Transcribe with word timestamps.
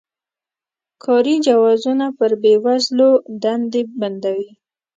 کاري 1.03 1.35
جوازونه 1.47 2.05
پر 2.17 2.31
بې 2.41 2.53
وزلو 2.63 3.11
دندې 3.43 3.81
بندوي. 3.99 4.49